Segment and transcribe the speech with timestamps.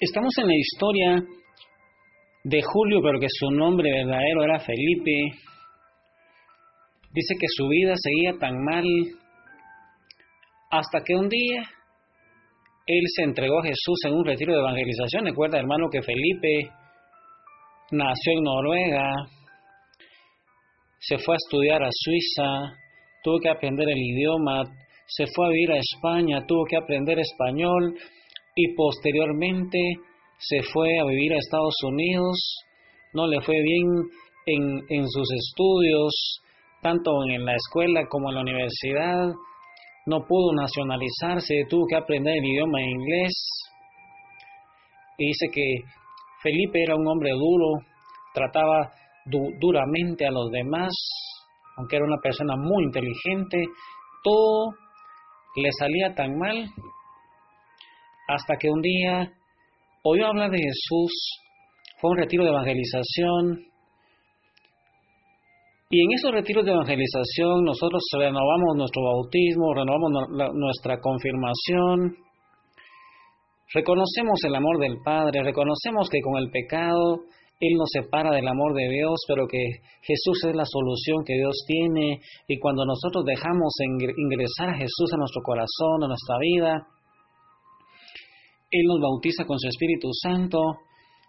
[0.00, 1.16] Estamos en la historia
[2.44, 5.10] de Julio, pero que su nombre verdadero era Felipe.
[7.10, 8.84] Dice que su vida seguía tan mal
[10.70, 11.62] hasta que un día
[12.86, 15.24] él se entregó a Jesús en un retiro de evangelización.
[15.24, 16.70] Recuerda, hermano, que Felipe
[17.90, 19.12] nació en Noruega,
[21.00, 22.72] se fue a estudiar a Suiza,
[23.24, 24.62] tuvo que aprender el idioma,
[25.08, 27.96] se fue a vivir a España, tuvo que aprender español
[28.58, 29.78] y posteriormente
[30.36, 32.36] se fue a vivir a Estados Unidos,
[33.14, 33.86] no le fue bien
[34.46, 36.42] en, en sus estudios,
[36.82, 39.28] tanto en la escuela como en la universidad,
[40.06, 43.32] no pudo nacionalizarse, tuvo que aprender el idioma inglés.
[45.18, 45.76] Y dice que
[46.42, 47.80] Felipe era un hombre duro,
[48.34, 48.90] trataba
[49.60, 50.92] duramente a los demás,
[51.76, 53.62] aunque era una persona muy inteligente,
[54.24, 54.72] todo
[55.54, 56.68] le salía tan mal
[58.28, 59.32] hasta que un día
[60.04, 61.12] oyó hablar de Jesús,
[62.00, 63.68] fue a un retiro de evangelización,
[65.90, 72.14] y en esos retiros de evangelización nosotros renovamos nuestro bautismo, renovamos nuestra confirmación,
[73.72, 77.24] reconocemos el amor del Padre, reconocemos que con el pecado
[77.58, 79.64] Él nos separa del amor de Dios, pero que
[80.02, 82.20] Jesús es la solución que Dios tiene.
[82.46, 86.86] Y cuando nosotros dejamos ingresar a Jesús a nuestro corazón, a nuestra vida,
[88.70, 90.58] Él nos bautiza con su Espíritu Santo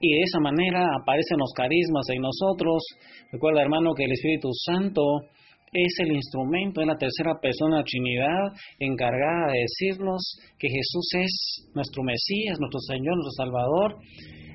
[0.00, 2.82] y de esa manera aparecen los carismas en nosotros.
[3.30, 5.02] Recuerda, hermano, que el Espíritu Santo
[5.72, 8.44] es el instrumento, es la tercera persona de la Trinidad
[8.80, 10.18] encargada de decirnos
[10.58, 13.96] que Jesús es nuestro Mesías, nuestro Señor, nuestro Salvador.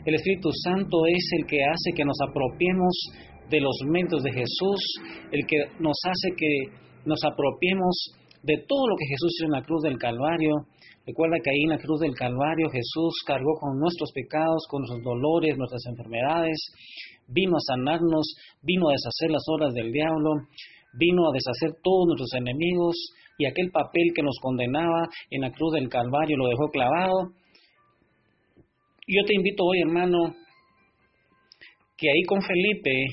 [0.06, 2.94] El Espíritu Santo es el que hace que nos apropiemos
[3.50, 4.82] de los méritos de Jesús,
[5.32, 6.50] el que nos hace que
[7.06, 8.12] nos apropiemos
[8.46, 10.68] de todo lo que Jesús hizo en la cruz del Calvario,
[11.06, 15.04] Recuerda que ahí en la cruz del Calvario Jesús cargó con nuestros pecados, con nuestros
[15.04, 16.58] dolores, nuestras enfermedades,
[17.28, 20.32] vino a sanarnos, vino a deshacer las obras del diablo,
[20.98, 22.96] vino a deshacer todos nuestros enemigos
[23.38, 27.34] y aquel papel que nos condenaba en la cruz del Calvario lo dejó clavado.
[29.08, 30.34] Yo te invito hoy, hermano,
[31.98, 33.06] que ahí con Felipe,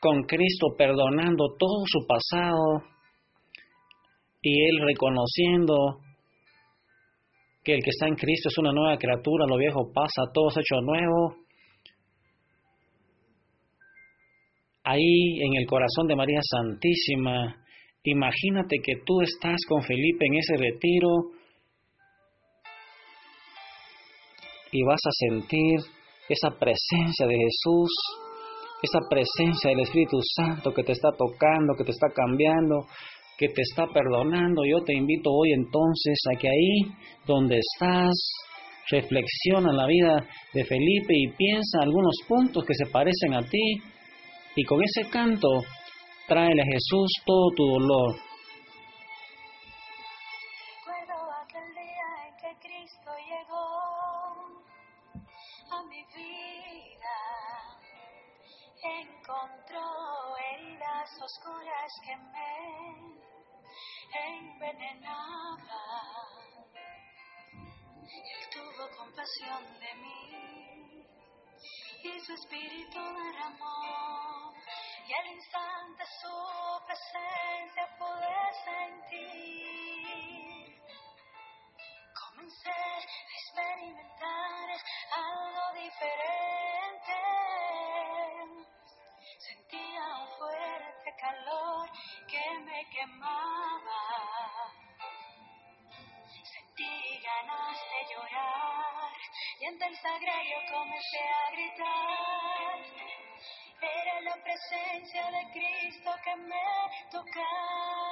[0.00, 2.82] con Cristo perdonando todo su pasado,
[4.40, 6.00] y él reconociendo
[7.64, 10.58] que el que está en Cristo es una nueva criatura, lo viejo pasa, todo es
[10.58, 11.36] hecho nuevo.
[14.84, 17.62] Ahí en el corazón de María Santísima,
[18.04, 21.08] imagínate que tú estás con Felipe en ese retiro
[24.72, 25.80] y vas a sentir
[26.28, 27.90] esa presencia de Jesús,
[28.82, 32.86] esa presencia del Espíritu Santo que te está tocando, que te está cambiando,
[33.36, 34.62] que te está perdonando.
[34.64, 36.92] Yo te invito hoy entonces a que ahí
[37.26, 38.14] donde estás,
[38.90, 43.76] reflexiona la vida de Felipe y piensa algunos puntos que se parecen a ti
[44.56, 45.48] y con ese canto
[46.26, 48.27] tráele a Jesús todo tu dolor.
[69.28, 71.04] De mí
[72.02, 74.54] y su espíritu derramó.
[75.06, 76.32] Y al instante su
[76.86, 80.02] presencia pude sentir.
[82.18, 83.00] Comencé a
[83.36, 84.66] experimentar
[85.12, 87.16] algo diferente.
[89.40, 91.90] Sentía un fuerte calor
[92.28, 94.08] que me quemaba.
[97.28, 98.67] ganas de llorar
[99.60, 102.78] y ante el sagrario comencé a gritar.
[103.80, 106.62] Era la presencia de Cristo que me
[107.10, 108.07] tocaba.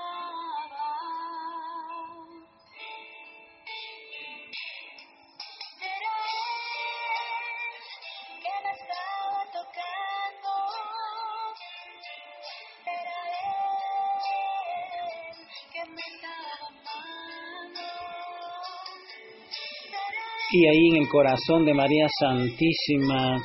[20.52, 23.42] Y ahí en el corazón de María Santísima,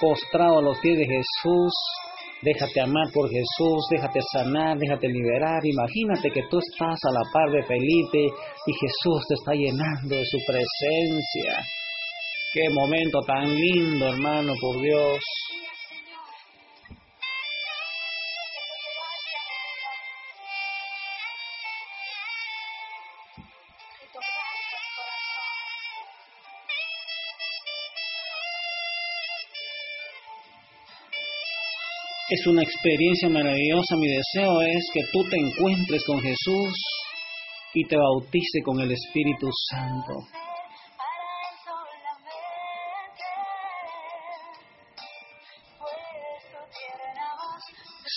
[0.00, 1.72] postrado a los pies de Jesús,
[2.42, 5.60] déjate amar por Jesús, déjate sanar, déjate liberar.
[5.64, 8.26] Imagínate que tú estás a la par de Felipe
[8.66, 11.64] y Jesús te está llenando de su presencia.
[12.52, 15.20] Qué momento tan lindo, hermano, por Dios.
[32.30, 33.96] Es una experiencia maravillosa.
[33.96, 36.72] Mi deseo es que tú te encuentres con Jesús
[37.74, 40.12] y te bautice con el Espíritu Santo.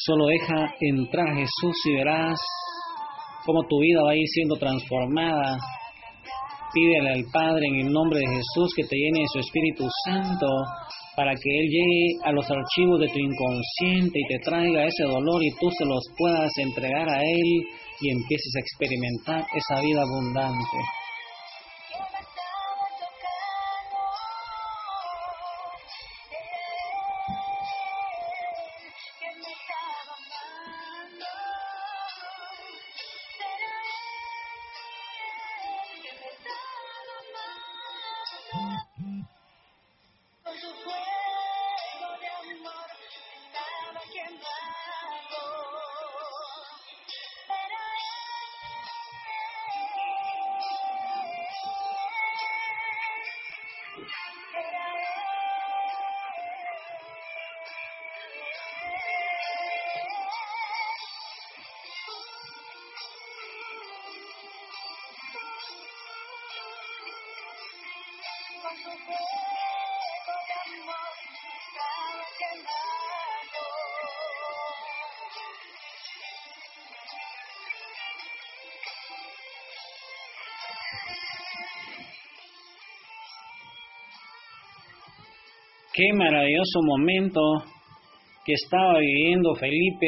[0.06, 2.39] Solo deja entrar a Jesús y verás
[3.48, 5.57] cómo tu vida va a ir siendo transformada.
[6.71, 10.45] Pídele al Padre en el nombre de Jesús que te llene de su Espíritu Santo
[11.15, 15.44] para que Él llegue a los archivos de tu inconsciente y te traiga ese dolor
[15.44, 17.63] y tú se los puedas entregar a Él
[18.01, 21.02] y empieces a experimentar esa vida abundante.
[85.95, 87.39] Qué maravilloso momento
[88.44, 90.07] que estaba viviendo Felipe.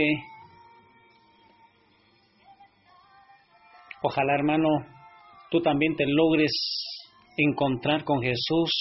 [4.01, 4.67] Ojalá, hermano,
[5.51, 6.51] tú también te logres
[7.37, 8.71] encontrar con Jesús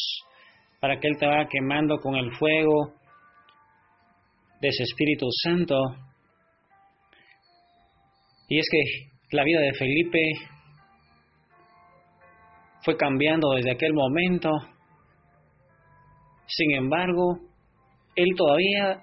[0.80, 2.94] para que Él te vaya quemando con el fuego
[4.62, 5.76] de ese Espíritu Santo.
[8.48, 10.20] Y es que la vida de Felipe
[12.84, 14.50] fue cambiando desde aquel momento
[16.46, 17.38] sin embargo,
[18.16, 19.00] él todavía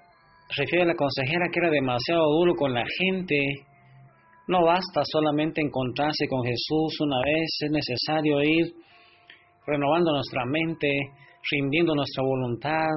[0.57, 3.37] refiere a la consejera que era demasiado duro con la gente.
[4.47, 8.73] No basta solamente encontrarse con Jesús una vez, es necesario ir
[9.65, 10.89] renovando nuestra mente,
[11.51, 12.89] rindiendo nuestra voluntad.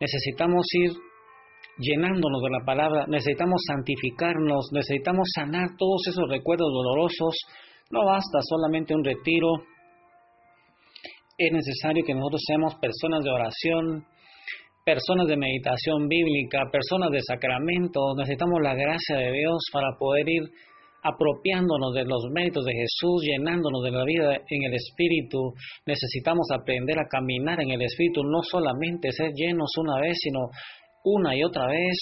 [0.00, 0.92] Necesitamos ir
[1.78, 7.34] llenándonos de la palabra, necesitamos santificarnos, necesitamos sanar todos esos recuerdos dolorosos.
[7.90, 9.48] No basta solamente un retiro,
[11.38, 14.04] es necesario que nosotros seamos personas de oración,
[14.84, 18.14] personas de meditación bíblica, personas de sacramento.
[18.16, 20.42] Necesitamos la gracia de Dios para poder ir
[21.02, 25.52] apropiándonos de los méritos de Jesús, llenándonos de la vida en el Espíritu.
[25.84, 30.48] Necesitamos aprender a caminar en el Espíritu, no solamente ser llenos una vez, sino
[31.04, 31.96] una y otra vez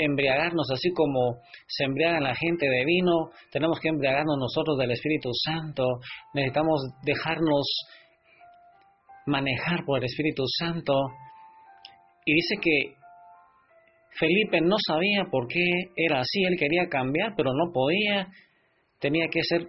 [0.00, 5.28] embriagarnos así como se embriaga la gente de vino, tenemos que embriagarnos nosotros del Espíritu
[5.32, 5.84] Santo,
[6.32, 7.66] necesitamos dejarnos
[9.30, 10.92] manejar por el Espíritu Santo.
[12.26, 12.94] Y dice que
[14.18, 15.64] Felipe no sabía por qué
[15.96, 18.28] era así, él quería cambiar, pero no podía,
[18.98, 19.66] tenía que ser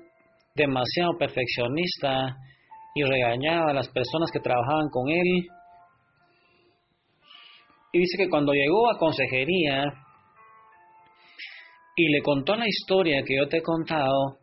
[0.56, 2.36] demasiado perfeccionista
[2.94, 5.48] y regañaba a las personas que trabajaban con él.
[7.94, 9.86] Y dice que cuando llegó a consejería
[11.96, 14.40] y le contó la historia que yo te he contado,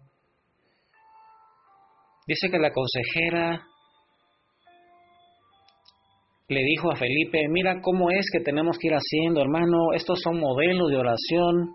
[2.27, 3.68] dice que la consejera
[6.49, 10.41] le dijo a Felipe, mira cómo es que tenemos que ir haciendo, hermano, estos son
[10.41, 11.75] modelos de oración,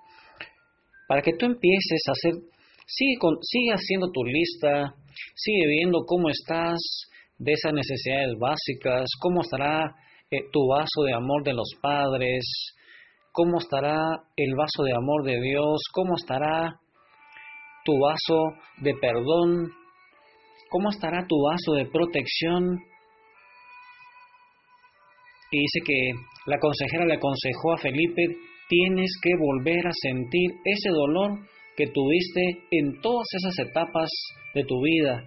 [1.08, 2.42] para que tú empieces a hacer,
[2.88, 4.96] sigue, con, sigue haciendo tu lista,
[5.36, 6.80] sigue viendo cómo estás
[7.38, 9.96] de esas necesidades básicas, cómo estará
[10.32, 12.44] eh, tu vaso de amor de los padres,
[13.32, 16.80] cómo estará el vaso de amor de Dios, cómo estará
[17.86, 19.70] tu vaso de perdón,
[20.70, 22.80] cómo estará tu vaso de protección,
[25.53, 26.12] y dice que
[26.48, 28.25] la consejera le aconsejó a Felipe,
[28.67, 31.39] tienes que volver a sentir ese dolor
[31.77, 32.41] que tuviste
[32.72, 34.10] en todas esas etapas
[34.55, 35.24] de tu vida.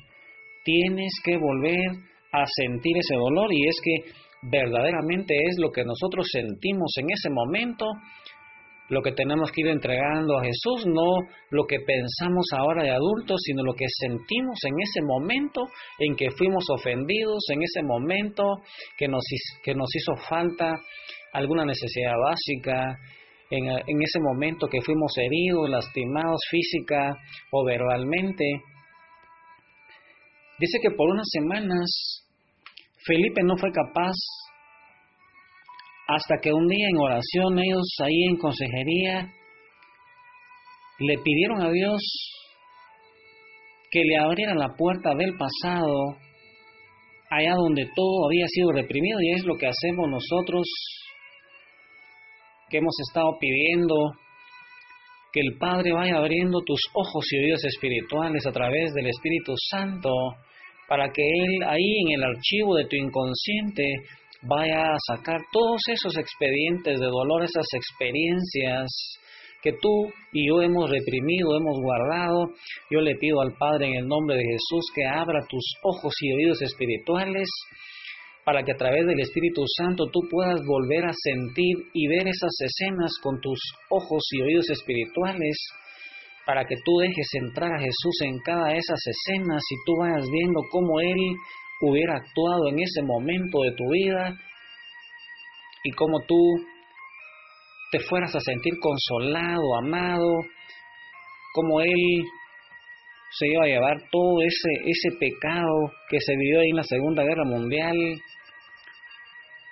[0.65, 1.93] Tienes que volver
[2.33, 4.11] a sentir ese dolor y es que
[4.51, 7.87] verdaderamente es lo que nosotros sentimos en ese momento
[8.89, 13.41] lo que tenemos que ir entregando a Jesús, no lo que pensamos ahora de adultos,
[13.45, 15.63] sino lo que sentimos en ese momento
[15.99, 18.45] en que fuimos ofendidos, en ese momento
[18.97, 19.25] que nos,
[19.63, 20.75] que nos hizo falta
[21.33, 22.97] alguna necesidad básica,
[23.51, 27.13] en, en ese momento que fuimos heridos, lastimados física
[27.53, 28.45] o verbalmente.
[30.59, 32.27] Dice que por unas semanas
[33.07, 34.15] Felipe no fue capaz
[36.09, 39.33] Hasta que un día en oración ellos ahí en consejería
[41.01, 42.01] le pidieron a Dios
[43.91, 46.17] que le abriera la puerta del pasado
[47.31, 50.67] allá donde todo había sido reprimido y es lo que hacemos nosotros
[52.71, 53.95] que hemos estado pidiendo
[55.33, 60.11] que el Padre vaya abriendo tus ojos y oídos espirituales a través del Espíritu Santo
[60.89, 63.85] para que Él ahí en el archivo de tu inconsciente
[64.43, 68.89] vaya a sacar todos esos expedientes de dolor, esas experiencias
[69.63, 72.51] que tú y yo hemos reprimido, hemos guardado.
[72.91, 76.33] Yo le pido al Padre en el nombre de Jesús que abra tus ojos y
[76.33, 77.49] oídos espirituales
[78.47, 82.55] para que a través del Espíritu Santo tú puedas volver a sentir y ver esas
[82.61, 83.59] escenas con tus
[83.91, 85.57] ojos y oídos espirituales,
[86.47, 90.31] para que tú dejes entrar a Jesús en cada de esas escenas y tú vayas
[90.31, 91.17] viendo cómo Él
[91.81, 94.35] hubiera actuado en ese momento de tu vida
[95.85, 96.37] y cómo tú
[97.93, 100.33] te fueras a sentir consolado, amado,
[101.55, 102.25] como Él
[103.39, 107.23] se iba a llevar todo ese, ese pecado que se vivió ahí en la Segunda
[107.23, 107.97] Guerra Mundial,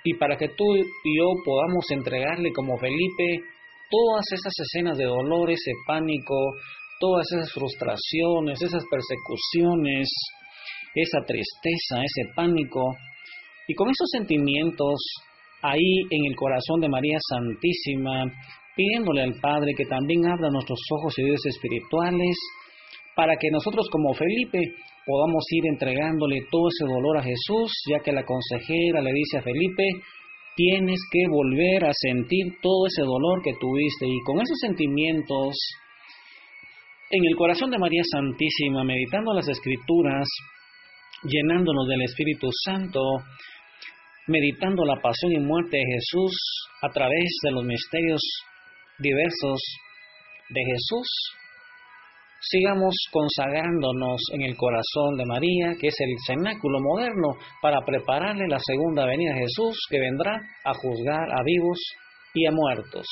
[0.04, 3.42] y para que tú y yo podamos entregarle como Felipe
[3.90, 6.34] todas esas escenas de dolor, ese pánico,
[7.00, 10.08] todas esas frustraciones, esas persecuciones,
[11.02, 12.94] esa tristeza, ese pánico,
[13.66, 14.94] y con esos sentimientos
[15.62, 18.24] ahí en el corazón de María Santísima,
[18.76, 22.36] pidiéndole al Padre que también abra nuestros ojos y oídos espirituales,
[23.16, 24.58] para que nosotros como Felipe
[25.06, 29.42] podamos ir entregándole todo ese dolor a Jesús, ya que la consejera le dice a
[29.42, 29.84] Felipe,
[30.56, 35.54] tienes que volver a sentir todo ese dolor que tuviste y con esos sentimientos
[37.10, 40.26] en el corazón de María Santísima, meditando las escrituras,
[41.24, 43.00] llenándonos del Espíritu Santo,
[44.26, 46.32] meditando la pasión y muerte de Jesús
[46.82, 48.20] a través de los misterios
[48.98, 49.60] diversos
[50.50, 51.08] de Jesús,
[52.40, 57.28] sigamos consagrándonos en el corazón de María, que es el cenáculo moderno,
[57.62, 61.78] para prepararle la segunda venida de Jesús, que vendrá a juzgar a vivos
[62.34, 63.06] y a muertos.